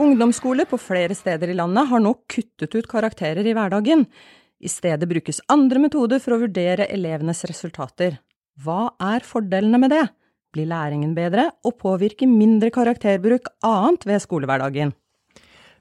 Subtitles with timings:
[0.00, 4.06] Ungdomsskole på flere steder i landet har nå kuttet ut karakterer i hverdagen.
[4.60, 8.18] I stedet brukes andre metoder for å vurdere elevenes resultater.
[8.60, 10.02] Hva er fordelene med det?
[10.52, 14.92] Blir læringen bedre, og påvirker mindre karakterbruk annet ved skolehverdagen?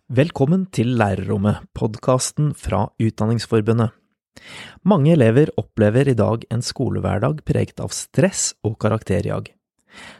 [0.10, 3.92] Velkommen til Lærerrommet, podkasten fra Utdanningsforbundet.
[4.82, 9.52] Mange elever opplever i dag en skolehverdag preget av stress og karakterjag.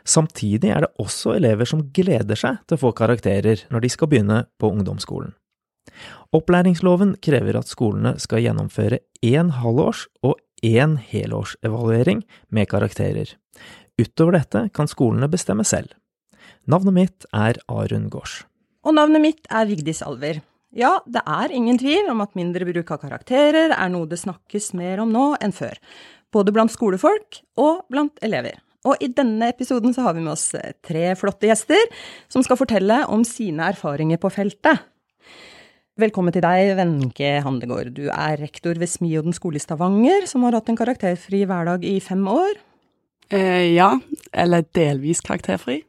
[0.06, 4.12] Samtidig er det også elever som gleder seg til å få karakterer når de skal
[4.12, 5.34] begynne på ungdomsskolen.
[6.38, 12.22] Opplæringsloven krever at skolene skal gjennomføre én halvårs- og én helårsevaluering
[12.54, 13.34] med karakterer.
[13.98, 15.98] Utover dette kan skolene bestemme selv.
[16.70, 18.44] Navnet mitt er Arun Gaars.
[18.88, 20.40] Og navnet mitt er Vigdis Alver.
[20.76, 24.72] Ja, det er ingen tvil om at mindre bruk av karakterer er noe det snakkes
[24.78, 25.76] mer om nå enn før.
[26.32, 28.62] Både blant skolefolk og blant elever.
[28.88, 31.82] Og i denne episoden så har vi med oss eh, tre flotte gjester
[32.32, 34.86] som skal fortelle om sine erfaringer på feltet.
[36.00, 37.92] Velkommen til deg, Wenche Handegård.
[37.98, 41.98] Du er rektor ved Smioden skole i Stavanger, som har hatt en karakterfri hverdag i
[42.00, 42.56] fem år.
[43.36, 43.92] Eh, ja,
[44.32, 45.82] eller delvis karakterfri.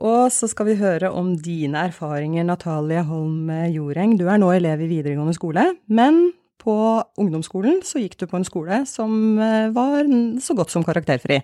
[0.00, 4.16] Og så skal vi høre om dine erfaringer, Natalie Holm Joreng.
[4.16, 6.30] Du er nå elev i videregående skole, men
[6.62, 6.74] på
[7.18, 10.06] ungdomsskolen så gikk du på en skole som eh, var
[10.42, 11.40] så godt som karakterfri.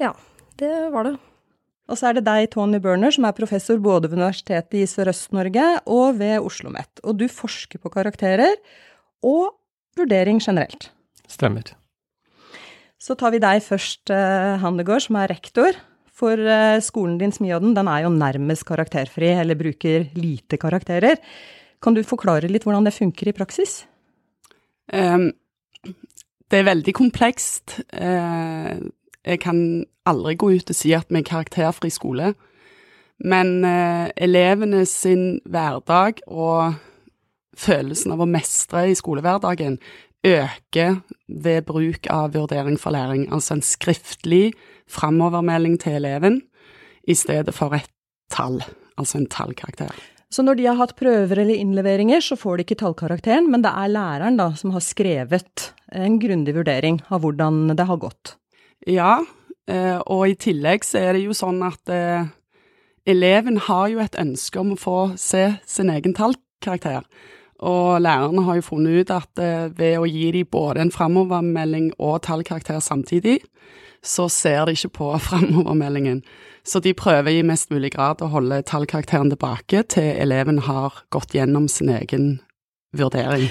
[0.00, 0.12] Ja,
[0.60, 1.16] det var det.
[1.88, 5.64] Og så er det deg, Tony Berner, som er professor både ved Universitetet i Sørøst-Norge
[5.88, 7.00] og ved Oslo OsloMet.
[7.04, 8.58] Og du forsker på karakterer
[9.24, 9.54] og
[9.96, 10.90] vurdering generelt.
[11.28, 11.72] Stemmer.
[13.00, 15.72] Så tar vi deg først, eh, Handegård, som er rektor.
[16.18, 21.20] For eh, skolen din, Smiodden, den er jo nærmest karakterfri, eller bruker lite karakterer.
[21.82, 23.84] Kan du forklare litt hvordan det funker i praksis?
[24.90, 25.30] Um,
[26.50, 27.78] det er veldig komplekst.
[27.92, 28.90] Uh,
[29.22, 29.60] jeg kan
[30.08, 32.32] aldri gå ut og si at vi er karakterfri skole.
[33.18, 36.76] Men eh, elevene sin hverdag og
[37.58, 39.80] følelsen av å mestre i skolehverdagen
[40.26, 44.52] øker ved bruk av vurdering for læring, altså en skriftlig
[44.88, 46.40] framovermelding til eleven
[47.08, 47.88] i stedet for et
[48.30, 48.62] tall,
[48.98, 49.92] altså en tallkarakter.
[50.28, 53.72] Så når de har hatt prøver eller innleveringer, så får de ikke tallkarakteren, men det
[53.72, 58.34] er læreren da som har skrevet en grundig vurdering av hvordan det har gått?
[58.84, 59.22] Ja,
[59.70, 62.28] eh, og i tillegg så er det jo sånn at eh,
[63.08, 67.08] eleven har jo et ønske om å få se sin egen tallkarakter.
[67.58, 71.90] Og lærerne har jo funnet ut at eh, ved å gi dem både en framovermelding
[71.98, 73.40] og tallkarakter samtidig,
[74.04, 76.22] så ser de ikke på framovermeldingen.
[76.62, 81.34] Så de prøver i mest mulig grad å holde tallkarakteren tilbake til eleven har gått
[81.34, 82.36] gjennom sin egen
[82.96, 83.48] vurdering.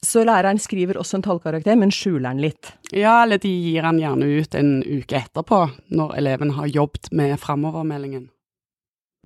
[0.00, 2.70] Så læreren skriver også en tallkarakter, men skjuler den litt?
[2.88, 7.36] Ja, eller de gir den gjerne ut en uke etterpå, når eleven har jobbet med
[7.42, 8.30] framovermeldingen.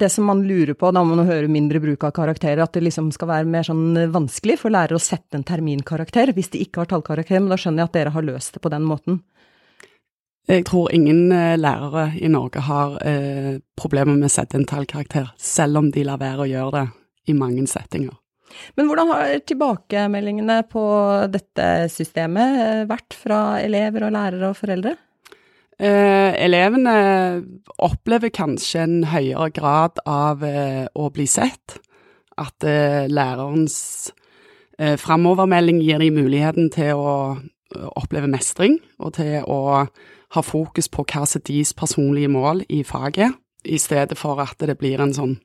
[0.00, 3.12] Det som man lurer på da man hører mindre bruk av karakterer, at det liksom
[3.14, 6.90] skal være mer sånn vanskelig for lærere å sette en terminkarakter hvis de ikke har
[6.90, 9.20] tallkarakter, men da skjønner jeg at dere har løst det på den måten.
[10.50, 15.30] Jeg tror ingen eh, lærere i Norge har eh, problemer med å sette en tallkarakter,
[15.40, 18.12] selv om de lar være å gjøre det i mange settinger.
[18.76, 20.84] Men hvordan har tilbakemeldingene på
[21.32, 24.98] dette systemet eh, vært fra elever og lærere og foreldre?
[25.80, 26.94] Eh, elevene
[27.82, 31.78] opplever kanskje en høyere grad av eh, å bli sett.
[32.38, 34.12] At eh, lærerens
[34.78, 39.86] eh, framovermelding gir dem muligheten til å eh, oppleve mestring, og til å
[40.34, 44.58] ha fokus på hva som er deres personlige mål i faget, i stedet for at
[44.60, 45.38] det blir en sånn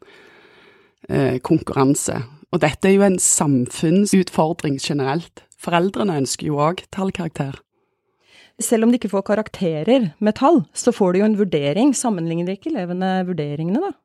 [1.10, 2.20] eh, konkurranse
[2.50, 5.44] og dette er jo en samfunnsutfordring generelt.
[5.62, 7.60] Foreldrene ønsker jo òg tallkarakter.
[8.60, 11.96] Selv om de ikke får karakterer med tall, så får de jo en vurdering.
[11.96, 13.96] Sammenligner ikke elevene vurderingene, da?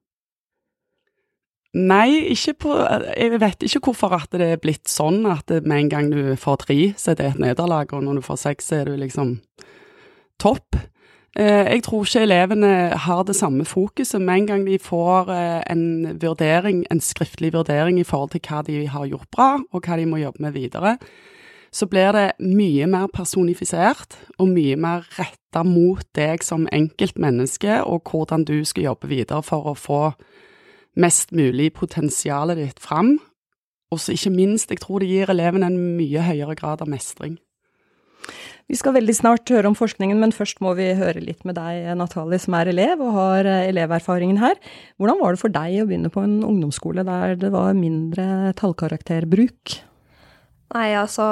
[1.74, 2.30] Nei,
[2.62, 2.74] på
[3.18, 6.60] Jeg vet ikke hvorfor at det er blitt sånn at med en gang du får
[6.62, 9.40] tre, så er det et nederlag, og når du får seks, så er du liksom
[10.38, 10.78] topp.
[11.34, 14.22] Eh, jeg tror ikke elevene har det samme fokuset.
[14.22, 18.62] Med en gang de får eh, en vurdering, en skriftlig vurdering i forhold til hva
[18.62, 20.98] de har gjort bra, og hva de må jobbe med videre,
[21.74, 28.06] så blir det mye mer personifisert og mye mer retta mot deg som enkeltmenneske, og
[28.10, 30.02] hvordan du skal jobbe videre for å få
[30.94, 33.16] mest mulig potensialet ditt fram.
[33.90, 37.40] Og så ikke minst, jeg tror det gir elevene en mye høyere grad av mestring.
[38.70, 41.90] Vi skal veldig snart høre om forskningen, men først må vi høre litt med deg,
[41.98, 44.56] Natalie, som er elev og har eh, eleverfaringen her.
[44.96, 49.76] Hvordan var det for deg å begynne på en ungdomsskole der det var mindre tallkarakterbruk?
[50.74, 51.22] Nei, altså,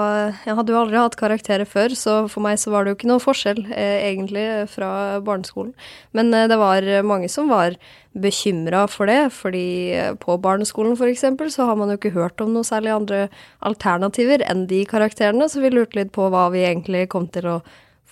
[0.46, 3.08] jeg hadde jo aldri hatt karakterer før, så for meg så var det jo ikke
[3.10, 5.72] noe forskjell, eh, egentlig, fra barneskolen.
[6.14, 7.74] Men eh, det var mange som var
[8.14, 9.66] bekymra for det, fordi
[9.98, 11.24] eh, på barneskolen f.eks.
[11.56, 13.22] så har man jo ikke hørt om noe særlig andre
[13.66, 17.56] alternativer enn de karakterene, så vi lurte litt på hva vi egentlig kom til å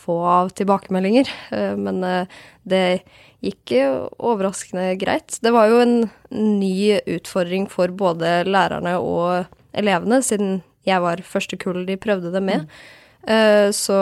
[0.00, 1.30] få av tilbakemeldinger.
[1.54, 3.04] Eh, men eh, det
[3.44, 3.76] gikk
[4.18, 5.38] overraskende greit.
[5.44, 5.94] Det var jo en
[6.34, 12.42] ny utfordring for både lærerne og elevene, siden jeg var første kull de prøvde det
[12.44, 12.64] med.
[12.64, 13.72] Mm.
[13.76, 13.96] Så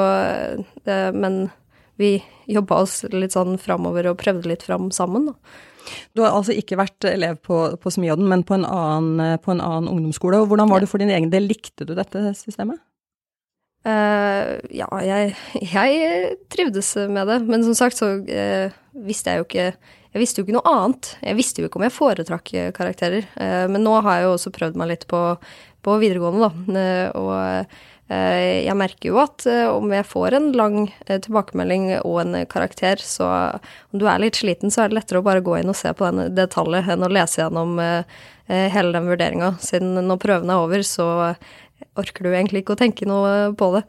[0.87, 1.49] Men
[1.99, 5.57] vi jobba oss litt sånn framover og prøvde litt fram sammen, da.
[6.15, 9.63] Du har altså ikke vært elev på, på Smijodden, men på en, annen, på en,
[9.65, 10.43] annen, ungdomsskole.
[10.47, 11.49] Hvordan var det for din egen del?
[11.49, 12.81] Likte du dette systemet?
[13.89, 15.31] Uh, ja, jeg,
[15.65, 17.39] jeg, trivdes med det.
[17.49, 18.75] Men som sagt så uh,
[19.09, 19.71] visste jeg jo ikke
[20.09, 21.15] Jeg visste jo ikke noe annet.
[21.25, 23.29] Jeg visste jo ikke om jeg foretrakk karakterer.
[23.39, 25.23] Uh, men nå har jeg jo også prøvd meg litt på
[25.83, 26.81] på videregående, da.
[26.81, 27.35] Eh, og
[28.13, 33.01] eh, jeg merker jo at eh, om jeg får en lang tilbakemelding og en karakter,
[33.03, 33.29] så
[33.93, 35.93] om du er litt sliten, så er det lettere å bare gå inn og se
[35.95, 37.79] på den, det tallet enn å lese gjennom
[38.49, 39.51] hele den vurderinga.
[39.61, 41.09] Siden når prøven er over, så
[41.99, 43.85] orker du egentlig ikke å tenke noe på det.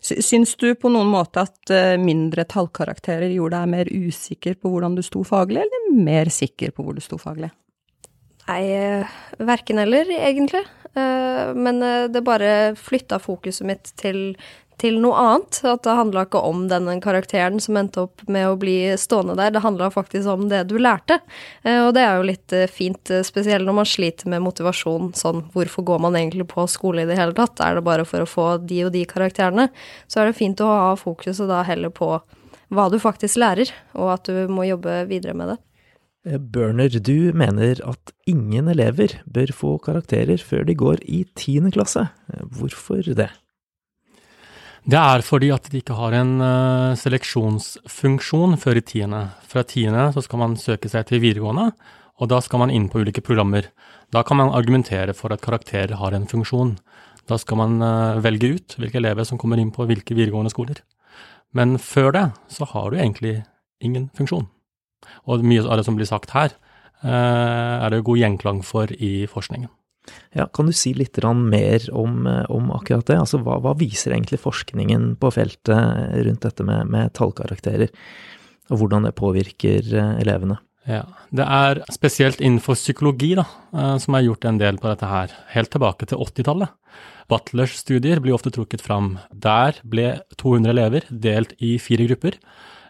[0.00, 1.70] Syns du på noen måte at
[2.00, 6.86] mindre tallkarakterer gjorde deg mer usikker på hvordan du sto faglig, eller mer sikker på
[6.86, 7.52] hvor du sto faglig?
[8.46, 8.62] Nei,
[9.42, 10.62] verken eller, egentlig.
[10.96, 14.36] Eh, men eh, det bare flytta fokuset mitt til,
[14.80, 15.60] til noe annet.
[15.66, 19.54] At det handla ikke om denne karakteren som endte opp med å bli stående der,
[19.54, 21.20] det handla faktisk om det du lærte.
[21.62, 25.12] Eh, og det er jo litt fint, spesielt når man sliter med motivasjon.
[25.18, 27.60] Sånn, hvorfor går man egentlig på skole i det hele tatt?
[27.64, 29.70] Er det bare for å få de og de karakterene?
[30.10, 32.16] Så er det fint å ha fokuset da heller på
[32.74, 35.60] hva du faktisk lærer, og at du må jobbe videre med det.
[36.26, 42.08] Børner, du mener at ingen elever bør få karakterer før de går i tiende klasse.
[42.32, 43.30] Eh, hvorfor det?
[44.86, 49.24] Det er fordi at de ikke har en uh, seleksjonsfunksjon før i tiende.
[49.50, 51.72] Fra tiende så skal man søke seg til videregående,
[52.22, 53.66] og da skal man inn på ulike programmer.
[54.14, 56.76] Da kan man argumentere for at karakterer har en funksjon.
[57.26, 60.78] Da skal man uh, velge ut hvilke elever som kommer inn på hvilke videregående skoler.
[61.50, 63.40] Men før det så har du egentlig
[63.82, 64.46] ingen funksjon.
[65.26, 66.54] Og mye av det som blir sagt her,
[67.02, 69.66] uh, er det god gjenklang for i forskningen.
[70.36, 73.18] Ja, Kan du si litt mer om, eh, om akkurat det?
[73.18, 77.90] Altså, hva, hva, viser egentlig forskningen på feltet rundt dette med, med tallkarakterer,
[78.70, 80.58] og hvordan det påvirker eh, elevene?
[80.86, 81.02] Ja,
[81.34, 83.42] Det er spesielt innenfor psykologi da,
[83.98, 86.70] som har gjort en del på dette her, helt tilbake til 80-tallet.
[87.26, 89.16] Butlers studier blir ofte trukket fram.
[89.34, 92.38] Der ble 200 elever delt i fire grupper.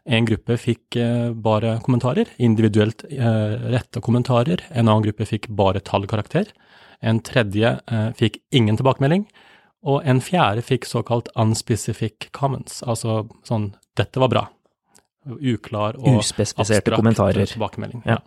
[0.07, 4.63] En gruppe fikk eh, bare kommentarer, individuelt eh, rette kommentarer.
[4.71, 6.53] En annen gruppe fikk bare tallkarakter.
[7.01, 9.27] En tredje eh, fikk ingen tilbakemelding.
[9.87, 14.47] Og en fjerde fikk såkalt unspecific comments, altså sånn 'dette var bra'.
[15.27, 17.47] Uklar og Uspesifiserte kommentarer.
[17.47, 18.03] tilbakemelding.
[18.07, 18.19] Ja.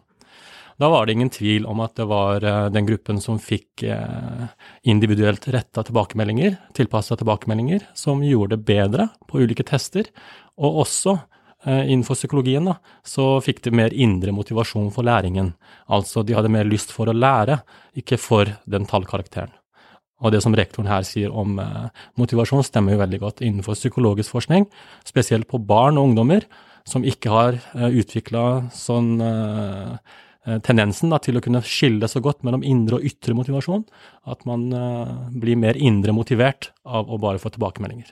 [0.79, 2.39] Da var det ingen tvil om at det var
[2.71, 3.83] den gruppen som fikk
[4.83, 10.07] individuelt retta tilbakemeldinger, tilpassa tilbakemeldinger, som gjorde det bedre på ulike tester,
[10.57, 15.53] og også Eh, innenfor psykologien, da, så fikk de mer indre motivasjon for læringen.
[15.91, 17.59] Altså de hadde mer lyst for å lære,
[17.99, 19.51] ikke for den tallkarakteren.
[20.19, 24.35] Og det som rektoren her sier om eh, motivasjon, stemmer jo veldig godt innenfor psykologisk
[24.35, 24.67] forskning,
[25.07, 26.47] spesielt på barn og ungdommer
[26.87, 28.45] som ikke har eh, utvikla
[28.75, 29.93] sånn eh,
[30.47, 33.85] eh, tendensen da, til å kunne skille så godt mellom indre og ytre motivasjon,
[34.27, 38.11] at man eh, blir mer indre motivert av å bare få tilbakemeldinger.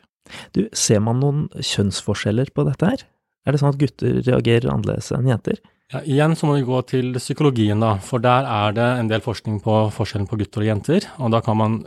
[0.56, 3.08] Du, Ser man noen kjønnsforskjeller på dette her?
[3.46, 5.60] Er det sånn at gutter reagerer annerledes enn jenter?
[5.94, 9.22] Ja, igjen så må vi gå til psykologien, da, for der er det en del
[9.24, 11.08] forskning på forskjellen på gutter og jenter.
[11.24, 11.78] Og da kan man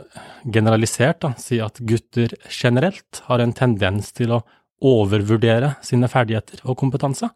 [0.41, 4.41] generalisert da, si at gutter generelt har en tendens til å
[4.81, 7.29] overvurdere sine ferdigheter og kompetanse.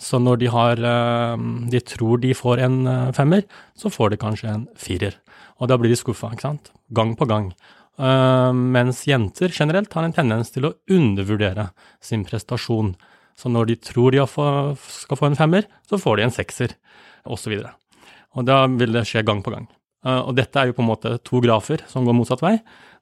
[0.00, 3.44] Så når de, har, eh, de tror de får en eh, femmer,
[3.76, 5.18] så får de kanskje en firer.
[5.58, 6.70] Og da blir de skuffa, ikke sant.
[6.94, 7.50] Gang på gang.
[7.98, 11.64] Uh, mens jenter generelt har en tendens til å undervurdere
[11.98, 12.92] sin prestasjon.
[13.38, 14.24] Så når de tror de
[14.82, 16.74] skal få en femmer, så får de en sekser,
[17.28, 17.54] osv.
[17.60, 17.98] Og,
[18.34, 19.68] og da vil det skje gang på gang.
[20.06, 22.56] Eh, og dette er jo på en måte to grafer som går motsatt vei.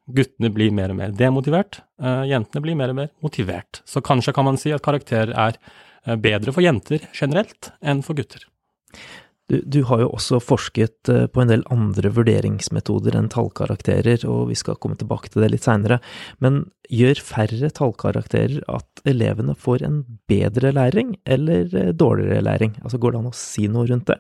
[0.07, 3.83] Guttene blir mer og mer demotivert, eh, jentene blir mer og mer motivert.
[3.89, 5.59] Så kanskje kan man si at karakterer er
[6.07, 8.47] eh, bedre for jenter generelt enn for gutter.
[9.47, 14.49] Du, du, har jo også forsket eh, på en del andre vurderingsmetoder enn tallkarakterer, og
[14.51, 16.01] vi skal komme tilbake til det litt seinere.
[16.43, 22.75] Men gjør færre tallkarakterer at elevene får en bedre læring, eller eh, dårligere læring?
[22.83, 24.19] Altså Går det an å si noe rundt det?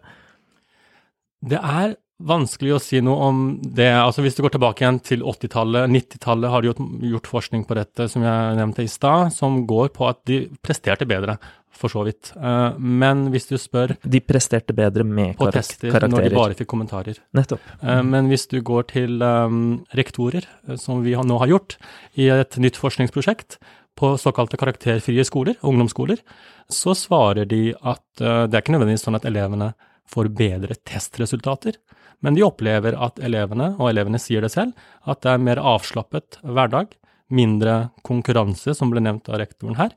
[1.46, 3.90] Det er vanskelig å si noe om det.
[3.98, 7.76] Altså Hvis du går tilbake igjen til 80-tallet, 90-tallet har de gjort, gjort, forskning på
[7.76, 11.36] dette, som jeg nevnte i stad, som går på at de presterte bedre,
[11.78, 12.32] for så vidt.
[12.36, 16.12] Uh, men hvis du spør De presterte bedre med på karak tester, karakterer?
[16.12, 17.20] når de bare fikk kommentarer.
[17.36, 17.64] Nettopp.
[17.82, 20.48] Uh, men hvis du går til um, rektorer,
[20.80, 21.78] som vi nå har gjort
[22.16, 23.60] i et nytt forskningsprosjekt,
[23.96, 26.20] på såkalte karakterfrie skoler, ungdomsskoler,
[26.68, 29.70] så svarer de at det er ikke nødvendigvis sånn at elevene
[30.12, 31.78] får bedre testresultater,
[32.20, 34.76] men de opplever at elevene, og elevene sier det selv,
[35.08, 36.94] at det er mer avslappet hverdag,
[37.32, 39.92] mindre konkurranse, som ble nevnt av rektoren her,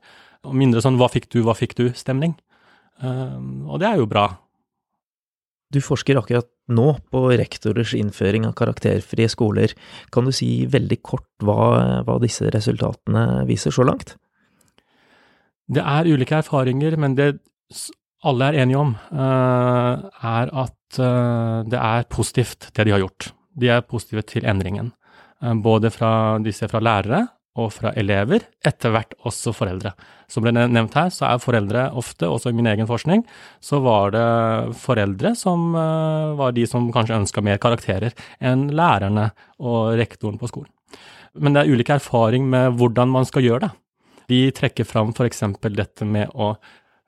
[0.46, 2.36] og mindre sånn 'hva fikk du, hva fikk du'-stemning.
[3.02, 4.26] Um, og det er jo bra.
[5.72, 9.72] Du forsker akkurat nå på rektorers innføring av karakterfrie skoler.
[10.12, 14.16] Kan du si veldig kort hva, hva disse resultatene viser så langt?
[15.70, 17.38] Det er ulike erfaringer, men det
[18.26, 23.30] alle er enige om, uh, er at uh, det er positivt, det de har gjort.
[23.56, 24.90] De er positive til endringen.
[25.40, 27.28] Uh, både fra, de ser fra lærere
[27.60, 29.92] og fra elever, etter hvert også foreldre.
[30.30, 33.24] Som ble nevnt her, så er foreldre ofte, også i min egen forskning,
[33.60, 34.24] så var det
[34.80, 35.74] foreldre som
[36.38, 40.72] var de som kanskje ønska mer karakterer enn lærerne og rektoren på skolen.
[41.38, 43.72] Men det er ulik erfaring med hvordan man skal gjøre det.
[44.30, 45.42] De trekker fram f.eks.
[45.74, 46.54] dette med å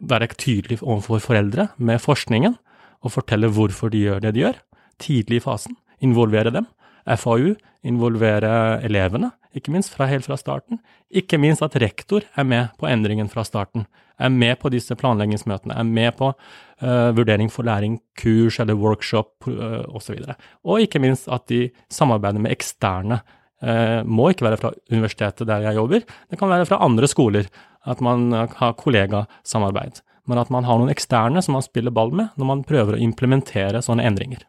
[0.03, 2.57] være tydelig overfor foreldre med forskningen,
[3.03, 4.59] og fortelle hvorfor de gjør det de gjør,
[5.03, 5.77] tidlig i fasen.
[6.03, 6.67] Involvere dem.
[7.03, 10.81] FAU, involvere elevene, ikke minst fra helt fra starten.
[11.13, 13.87] Ikke minst at rektor er med på endringen fra starten.
[14.23, 19.49] Er med på disse planleggingsmøtene, er med på uh, vurdering for læring, kurs eller workshop
[19.51, 20.21] uh, osv.
[20.23, 23.23] Og, og ikke minst at de samarbeider med eksterne.
[23.63, 27.47] Uh, må ikke være fra universitetet der jeg jobber, det kan være fra andre skoler
[27.87, 30.03] at man har kollegasamarbeid.
[30.27, 33.03] Men at man har noen eksterne som man spiller ball med når man prøver å
[33.03, 34.45] implementere sånne endringer.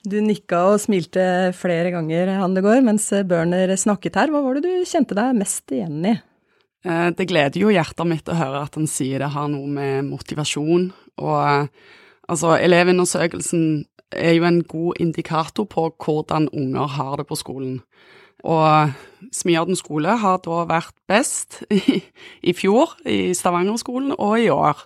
[0.00, 1.22] Du nikka og smilte
[1.56, 4.32] flere ganger, Handegård, mens Børner snakket her.
[4.32, 6.14] Hva var det du kjente deg mest igjen i?
[6.88, 10.08] Eh, det gleder jo hjertet mitt å høre at han sier det har noe med
[10.08, 10.90] motivasjon
[11.20, 11.74] og
[12.30, 17.80] Altså, Elevundersøkelsen er jo en god indikator på hvordan unger har det på skolen.
[18.46, 18.92] Og
[19.34, 21.98] Smiarden skole har da vært best i,
[22.42, 24.78] i fjor i Stavanger-skolen, og i år.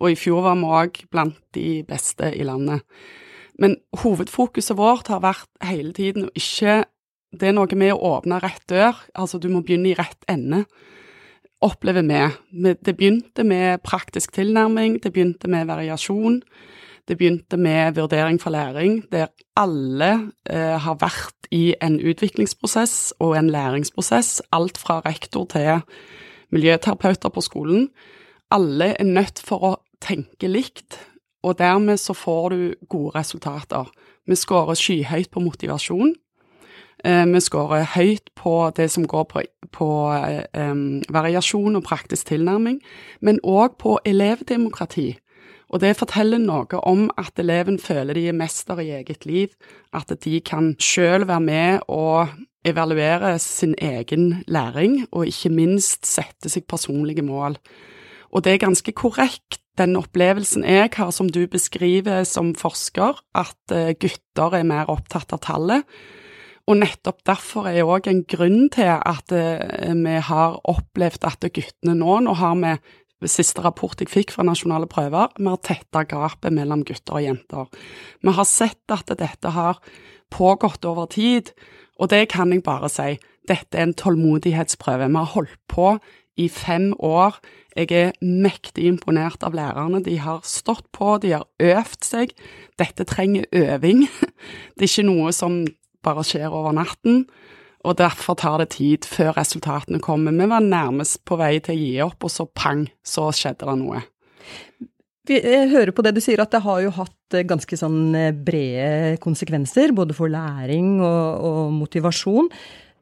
[0.00, 2.84] Og i fjor var vi òg blant de beste i landet.
[3.60, 6.84] Men hovedfokuset vårt har vært hele tiden å ikke
[7.30, 10.64] Det er noe med å åpne rett dør, altså du må begynne i rett ende,
[11.62, 12.74] opplever vi.
[12.74, 16.40] Det begynte med praktisk tilnærming, det begynte med variasjon.
[17.06, 23.36] Det begynte med vurdering for læring, der alle eh, har vært i en utviklingsprosess og
[23.38, 25.86] en læringsprosess, alt fra rektor til
[26.50, 27.88] miljøterapeuter på skolen.
[28.50, 30.98] Alle er nødt for å tenke likt,
[31.42, 33.88] og dermed så får du gode resultater.
[34.26, 36.14] Vi scorer skyhøyt på motivasjon.
[37.04, 39.42] Eh, vi scorer høyt på det som går på,
[39.72, 39.88] på
[40.58, 42.80] um, variasjon og praktisk tilnærming,
[43.20, 45.14] men òg på elevdemokrati.
[45.70, 49.54] Og det forteller noe om at eleven føler de er mester i eget liv,
[49.94, 52.32] at de kan sjøl være med og
[52.66, 57.56] evaluere sin egen læring, og ikke minst sette seg personlige mål.
[58.30, 63.74] Og det er ganske korrekt, den opplevelsen jeg har, som du beskriver som forsker, at
[63.74, 65.86] eh, gutter er mer opptatt av tallet.
[66.68, 71.96] Og nettopp derfor er òg en grunn til at eh, vi har opplevd at guttene
[71.96, 72.74] nå Nå har vi
[73.28, 77.66] siste rapport jeg fikk fra nasjonale prøver, vi har tetta gapet mellom gutter og jenter.
[78.22, 79.80] Vi har sett at dette har
[80.32, 81.50] pågått over tid,
[82.00, 83.18] og det kan jeg bare si.
[83.48, 85.08] Dette er en tålmodighetsprøve.
[85.10, 85.98] Vi har holdt på
[86.40, 87.36] i fem år.
[87.76, 90.02] Jeg er mektig imponert av lærerne.
[90.04, 92.34] De har stått på, de har øvd seg.
[92.80, 94.06] Dette trenger øving.
[94.74, 95.62] Det er ikke noe som
[96.04, 97.26] bare skjer over natten
[97.80, 100.34] og derfor tar det tid før resultatene kommer.
[100.36, 103.76] Vi var nærmest på vei til å gi opp, og så pang, så skjedde det
[103.80, 104.02] noe.
[105.30, 105.38] Vi
[105.70, 109.16] hører på det du sier, at det har jo hatt eh, ganske sånn eh, brede
[109.22, 112.50] konsekvenser, både for læring og, og motivasjon.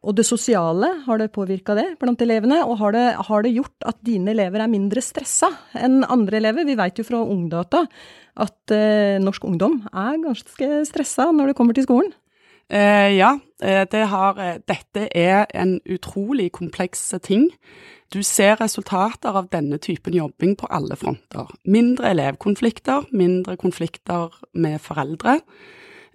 [0.07, 2.61] Og det sosiale, har det påvirka det blant elevene?
[2.67, 6.69] Og har det, har det, gjort at dine elever er mindre stressa enn andre elever?
[6.69, 7.83] Vi veit jo fra Ungdata
[8.39, 12.15] at eh, norsk ungdom er ganske stressa når det kommer til skolen.
[12.69, 17.51] Eh, ja, eh, det har, eh, dette er en utrolig kompleks ting.
[18.13, 21.49] Du ser resultater av denne typen jobbing på alle fronter.
[21.65, 25.41] Mindre elevkonflikter, mindre konflikter med foreldre.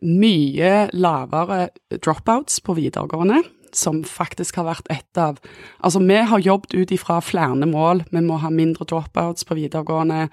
[0.01, 3.43] Mye lavere dropouts på videregående.
[3.75, 5.39] Som faktisk har vært et av
[5.83, 8.03] Altså, vi har jobbet ut ifra flere mål.
[8.11, 10.29] Vi må ha mindre dropouts på videregående.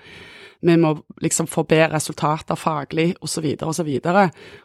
[0.60, 0.92] Vi må
[1.24, 3.88] liksom få bedre resultater faglig, osv., osv.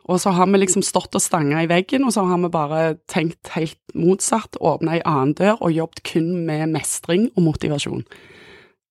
[0.06, 2.82] Og så har vi liksom stått og stanga i veggen, og så har vi bare
[3.08, 4.60] tenkt helt motsatt.
[4.60, 8.04] Åpna ei annen dør og jobbet kun med mestring og motivasjon.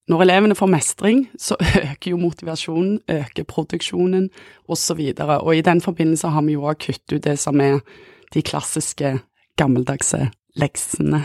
[0.09, 4.31] Når elevene får mestring, så øker jo motivasjonen, øker produksjonen
[4.69, 5.01] osv.
[5.01, 7.81] Og, så og i den forbindelse har vi jo òg kuttet ut det som er
[8.35, 9.19] de klassiske,
[9.61, 10.29] gammeldagse
[10.61, 11.25] leksene.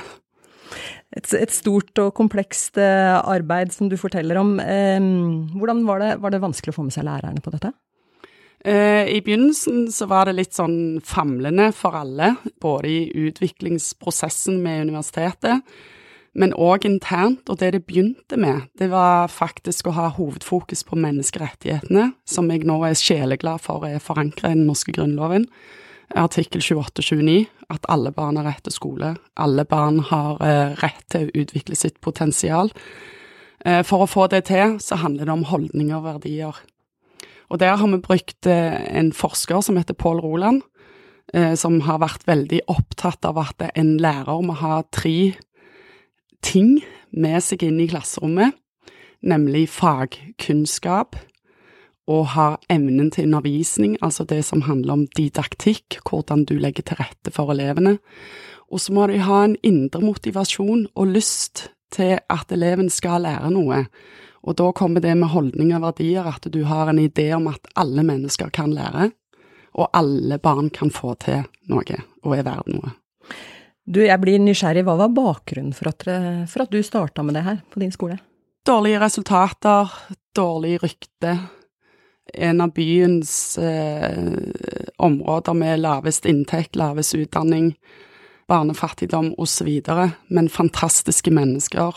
[1.09, 4.57] Et, et, stort og komplekst eh, arbeid som du forteller om.
[5.57, 7.73] Hvordan var det, var det vanskelig å få med seg lærerne på dette?
[8.65, 14.89] Eh, I begynnelsen så var det litt sånn famlende for alle, både i utviklingsprosessen med
[14.89, 15.63] universitetet,
[16.39, 17.47] men òg internt.
[17.49, 22.67] Og det det begynte med, det var faktisk å ha hovedfokus på menneskerettighetene, som jeg
[22.67, 25.47] nå er sjeleglad for er forankra i den norske grunnloven
[26.17, 29.13] artikkel 28-29 at alle barn har rett til skole.
[29.37, 32.71] Alle barn har eh, rett til å utvikle sitt potensial.
[33.65, 36.63] Eh, for å få det til, så handler det om holdninger og verdier.
[37.49, 40.65] Og der har vi brukt eh, en forsker som heter Pål Roland,
[41.61, 45.35] som har vært veldig opptatt av at en lærer må ha tre
[46.41, 46.79] ting
[47.13, 48.55] med seg inn i klasserommet,
[49.21, 51.19] nemlig fagkunnskap,
[52.09, 56.97] og har evnen til undervisning, altså det som handler om didaktikk, hvordan du legger til
[57.01, 57.99] rette for elevene.
[58.69, 63.51] Og så må de ha en indre motivasjon og lyst til at eleven skal lære
[63.53, 63.83] noe.
[64.45, 67.69] Og da kommer det med holdninger og verdier, at du har en idé om at
[67.77, 69.11] alle mennesker kan lære,
[69.77, 72.95] og alle barn kan få til noe og er verdt noe.
[73.89, 74.83] Du, jeg blir nysgjerrig.
[74.85, 76.03] Hva var bakgrunnen for at,
[76.49, 78.19] for at du starta med det her på din skole?
[78.65, 79.89] Dårlige resultater,
[80.37, 81.37] dårlig rykte,
[82.33, 84.27] en av byens eh,
[84.97, 87.73] områder med lavest inntekt, lavest utdanning,
[88.49, 89.69] barnefattigdom osv.
[90.27, 91.95] Men fantastiske mennesker.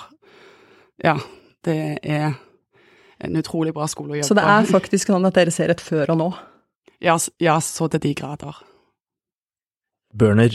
[1.03, 1.19] Ja,
[1.65, 2.35] det er
[3.23, 4.33] en utrolig bra skole å jobbe på.
[4.35, 6.29] Så det er faktisk sånn at dere ser et før og nå?
[7.03, 8.59] Ja, ja så til de grader.
[10.13, 10.53] Børner,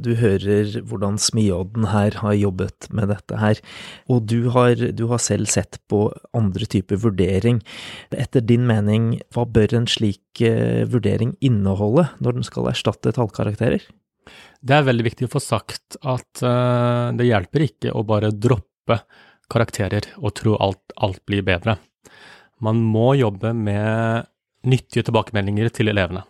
[0.00, 3.60] du hører hvordan Smiodden her har jobbet med dette her,
[4.08, 7.60] og du har, du har, selv sett på andre typer vurdering.
[8.10, 13.84] Etter din mening, hva bør en slik eh, vurdering inneholde når den skal erstatte tallkarakterer?
[14.60, 19.00] Det er veldig viktig å få sagt at uh, det hjelper ikke å bare droppe
[19.50, 21.78] karakterer og tro alt, alt blir bedre.
[22.60, 24.28] Man må jobbe med
[24.68, 26.26] nyttige tilbakemeldinger til elevene.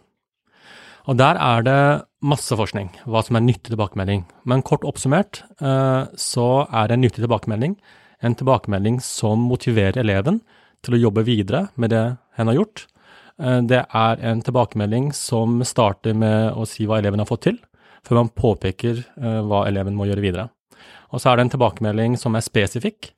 [1.11, 1.81] Og der er det
[2.21, 4.27] masse forskning, hva som er nyttig tilbakemelding.
[4.45, 7.79] Men kort oppsummert eh, så er en nyttig tilbakemelding
[8.21, 10.41] en tilbakemelding som motiverer eleven
[10.85, 12.05] til å jobbe videre med det
[12.37, 12.85] hen har gjort.
[13.41, 17.59] Eh, det er en tilbakemelding som starter med å si hva eleven har fått til,
[18.07, 20.49] før man påpeker eh, hva eleven må gjøre videre.
[21.11, 23.13] Og så er det en tilbakemelding som er spesifikk,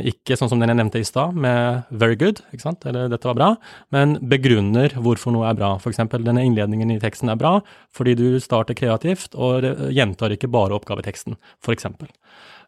[0.00, 3.28] ikke sånn som den jeg nevnte i stad, med 'very good', ikke sant, eller 'dette
[3.28, 3.56] var bra',
[3.90, 5.76] men begrunner hvorfor noe er bra.
[5.76, 7.60] Eksempel, denne innledningen i teksten er bra
[7.92, 11.36] fordi du starter kreativt og gjentar ikke bare oppgaveteksten,
[11.68, 12.08] eksempel.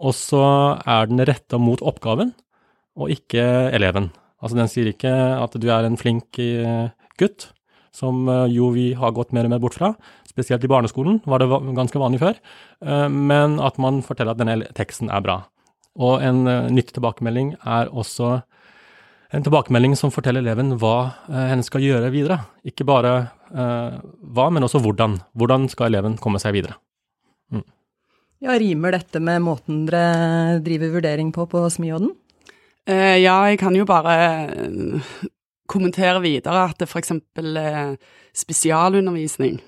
[0.01, 2.35] Og så er den retta mot oppgaven,
[2.97, 4.13] og ikke eleven.
[4.43, 7.53] Altså, den sier ikke at du er en flink eh, gutt,
[7.93, 9.95] som eh, jo vi har gått mer og mer bort fra.
[10.29, 12.35] Spesielt i barneskolen var det ganske vanlig før,
[13.09, 15.45] men at man forteller at denne teksten er bra.
[15.95, 18.41] Og en uh, nyttig tilbakemelding er også
[19.35, 20.97] en tilbakemelding som forteller eleven hva
[21.29, 22.41] uh, henne skal gjøre videre.
[22.67, 23.15] Ikke bare
[23.51, 24.01] uh,
[24.35, 25.19] hva, men også hvordan.
[25.39, 26.79] Hvordan skal eleven komme seg videre.
[27.55, 27.65] Mm.
[28.45, 32.15] Ja, Rimer dette med måten dere driver vurdering på på Smiodden?
[32.91, 34.17] Uh, ja, jeg kan jo bare
[35.71, 37.15] kommentere videre at det f.eks.
[37.41, 37.95] Uh,
[38.35, 39.61] spesialundervisning.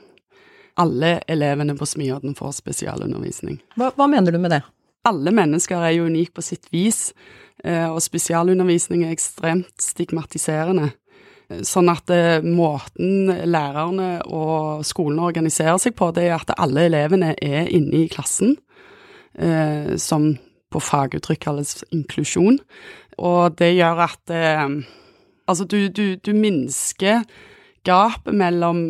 [0.76, 3.60] Alle elevene på Smiodden får spesialundervisning.
[3.80, 4.62] Hva, hva mener du med det?
[5.06, 7.10] Alle mennesker er jo unike på sitt vis,
[7.64, 10.90] eh, og spesialundervisning er ekstremt stigmatiserende.
[11.50, 16.88] Eh, sånn at eh, måten lærerne og skolene organiserer seg på, det er at alle
[16.90, 18.56] elevene er inne i klassen,
[20.00, 20.22] som
[20.72, 22.54] på faguttrykk kalles inklusjon.
[23.20, 24.32] Og det gjør at
[25.46, 27.20] Altså, du, du, du minsker
[27.86, 28.80] gapet mellom,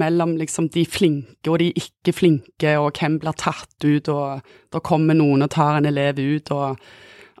[0.00, 4.82] mellom liksom de flinke og de ikke flinke, og hvem blir tatt ut, og da
[4.84, 6.80] kommer noen og tar en elev ut, og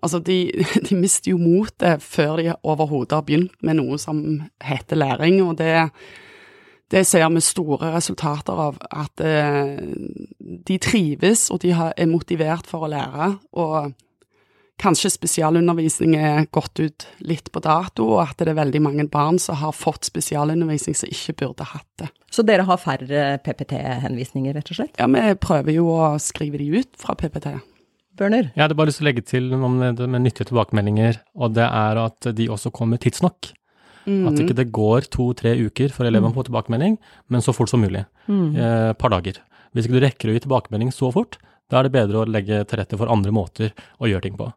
[0.04, 0.52] Altså, de,
[0.88, 4.18] de mister jo motet før de overhodet har begynt med noe som
[4.62, 5.88] heter læring, og det,
[6.92, 8.76] det ser vi store resultater av.
[8.92, 9.80] At eh,
[10.68, 13.30] de trives, og de er motivert for å lære.
[13.56, 13.96] Og
[14.80, 19.38] kanskje spesialundervisning er gått ut litt på dato, og at det er veldig mange barn
[19.42, 22.10] som har fått spesialundervisning som ikke burde hatt det.
[22.32, 25.00] Så dere har færre PPT-henvisninger, rett og slett?
[25.00, 27.54] Ja, vi prøver jo å skrive de ut fra PPT.
[28.16, 28.50] Børner?
[28.54, 31.66] Jeg hadde bare lyst til å legge til noe med, med nyttige tilbakemeldinger, og det
[31.66, 33.52] er at de også kommer tidsnok.
[34.06, 34.22] Mm.
[34.30, 36.96] At ikke det går to-tre uker for eleven på tilbakemelding,
[37.32, 38.06] men så fort som mulig.
[38.30, 38.54] Mm.
[38.54, 39.40] eh, par dager.
[39.74, 42.62] Hvis ikke du rekker å gi tilbakemelding så fort, da er det bedre å legge
[42.64, 44.48] til rette for andre måter å gjøre ting på.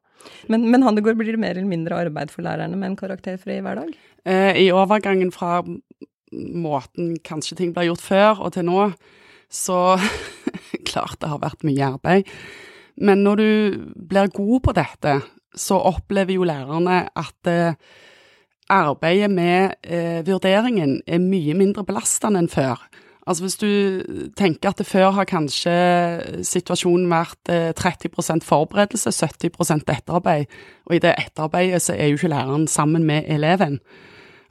[0.51, 3.93] Men, men Handegård, blir det mer eller mindre arbeid for lærerne med en karakterfri hverdag?
[4.25, 5.59] Eh, I overgangen fra
[6.31, 8.91] måten kanskje ting ble gjort før og til nå,
[9.49, 9.97] så
[10.89, 12.29] klart det har vært mye arbeid.
[12.99, 13.49] Men når du
[14.09, 15.19] blir god på dette,
[15.55, 17.77] så opplever jo lærerne at eh,
[18.69, 22.83] arbeidet med eh, vurderingen er mye mindre belastende enn før.
[23.29, 25.73] Altså Hvis du tenker at det før har kanskje
[26.49, 30.49] situasjonen vært eh, 30% forberedelse, 70% etterarbeid,
[30.89, 33.77] og i det etterarbeidet så er jo ikke læreren sammen med eleven.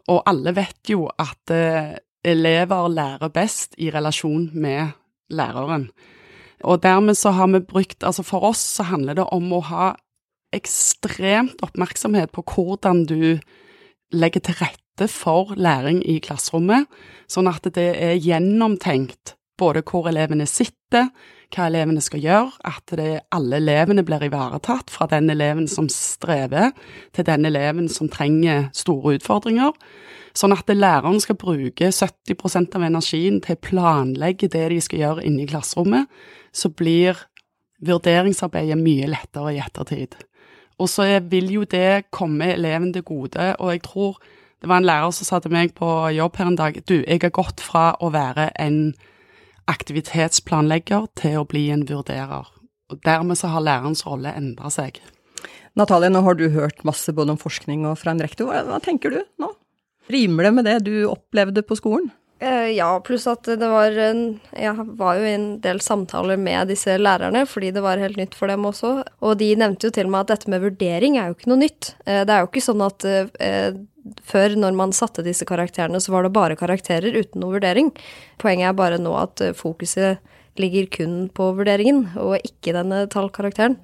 [0.06, 4.94] Og alle vet jo at eh, elever lærer best i relasjon med
[5.30, 5.90] læreren.
[6.62, 9.92] Og dermed så har vi brukt Altså for oss så handler det om å ha
[10.54, 13.38] ekstremt oppmerksomhet på hvordan du
[14.14, 16.88] legger til rette for læring i klasserommet,
[17.30, 21.08] sånn at det er gjennomtenkt både hvor elevene sitter,
[21.54, 22.92] hva elevene skal gjøre, at
[23.34, 26.74] alle elevene blir ivaretatt, fra den eleven som strever,
[27.16, 29.72] til den eleven som trenger store utfordringer.
[30.36, 35.26] Sånn at læreren skal bruke 70% av energien til å planlegge det de skal gjøre
[35.26, 36.06] inne i klasserommet,
[36.52, 37.18] så blir
[37.84, 40.18] vurderingsarbeidet mye lettere i ettertid.
[40.78, 44.20] Og så vil jo det komme eleven til gode, og jeg tror
[44.60, 47.22] det var en lærer som sa til meg på jobb her en dag du, jeg
[47.22, 48.80] har gått fra å være en
[49.70, 52.48] aktivitetsplanlegger til å bli en vurderer.
[52.88, 54.98] Og Dermed så har lærerens rolle endra seg.
[55.78, 58.48] Natalie, nå har du hørt masse både om forskning og fra en rektor.
[58.48, 59.52] Hva, tenker du nå?
[60.10, 62.08] Rimer det med det du opplevde på skolen?
[62.40, 66.70] Eh, ja, pluss at det var en Jeg var jo i en del samtaler med
[66.70, 68.92] disse lærerne, fordi det var helt nytt for dem også.
[69.26, 71.92] Og de nevnte jo til meg at dette med vurdering er jo ikke noe nytt.
[72.06, 73.74] Eh, det er jo ikke sånn at eh,
[74.26, 77.92] før, når man satte disse karakterene, så var det bare karakterer uten noe vurdering.
[78.42, 80.22] Poenget er bare nå at fokuset
[80.58, 83.78] ligger kun på vurderingen, og ikke denne tallkarakteren.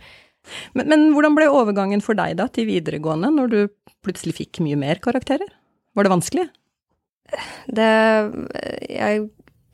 [0.76, 3.60] Men, men hvordan ble overgangen for deg da til videregående, når du
[4.04, 5.48] plutselig fikk mye mer karakterer?
[5.94, 6.48] Var det vanskelig?
[7.72, 7.90] Det
[8.90, 9.22] Jeg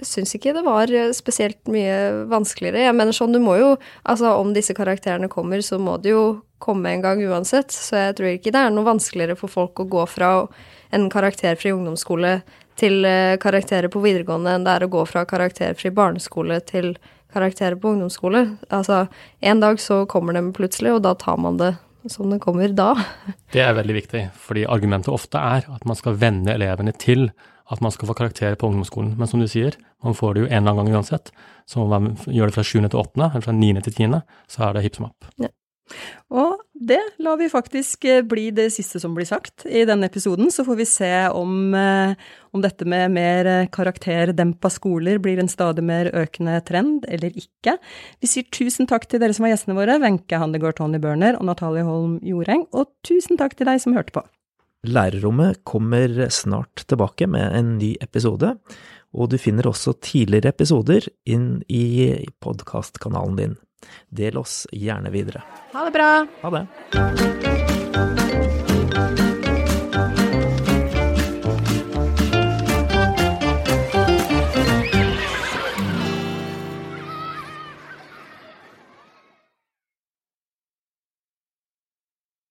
[0.06, 2.86] syns ikke det var spesielt mye vanskeligere.
[2.86, 3.72] Jeg mener sånn, du må jo
[4.04, 6.24] Altså, om disse karakterene kommer, så må det jo
[6.62, 7.72] komme en gang uansett.
[7.74, 10.32] Så jeg tror ikke det er noe vanskeligere for folk å gå fra
[10.94, 12.40] en karakterfri ungdomsskole
[12.80, 16.94] til eh, karakterer på videregående enn det er å gå fra karakterfri barneskole til
[17.34, 18.46] karakterer på ungdomsskole.
[18.74, 19.04] Altså,
[19.40, 21.74] en dag så kommer de plutselig, og da tar man det
[22.08, 22.94] som det kommer da.
[23.52, 27.28] Det er veldig viktig, fordi argumentet ofte er at man skal venne elevene til
[27.70, 29.14] at man skal få karakterer på ungdomsskolen.
[29.18, 31.30] Men som du sier, man får det jo en eller annen gang uansett.
[31.70, 32.72] Så om man gjør det fra 7.
[32.80, 33.82] til 8., eller fra 9.
[33.86, 34.20] til 10.,
[34.50, 35.28] så er det hipp som happ.
[35.38, 35.52] Ja.
[36.31, 40.50] Og det lar vi faktisk eh, bli det siste som blir sagt i denne episoden.
[40.55, 42.14] Så får vi se om, eh,
[42.55, 47.76] om dette med mer eh, karakterdempa skoler blir en stadig mer økende trend eller ikke.
[48.22, 51.48] Vi sier tusen takk til dere som var gjestene våre, Wenche Handegård, Tony Børner og
[51.50, 54.24] Natalie Holm Joreng, og tusen takk til deg som hørte på.
[54.88, 58.55] Lærerrommet kommer snart tilbake med en ny episode,
[59.12, 63.59] og du finner også tidligere episoder inn i podkastkanalen din.
[64.08, 65.42] Del oss gjerne videre.
[65.72, 66.26] Ha det bra!
[66.42, 68.29] Ha det!